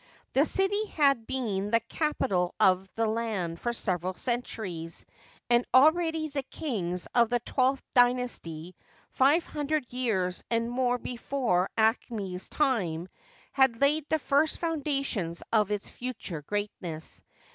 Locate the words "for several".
3.59-4.15